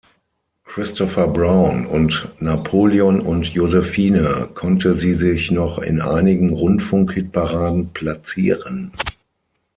[0.65, 8.91] Christopher Brown" und "Napoleon und Josephine" konnte sie sich noch in einigen Rundfunk-Hitparaden platzieren.